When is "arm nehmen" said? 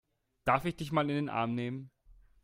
1.29-1.91